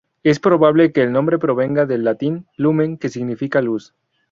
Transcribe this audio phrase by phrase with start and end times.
[0.23, 3.93] Es probable que el nombre provenga del latín "lumen", que significa "luz".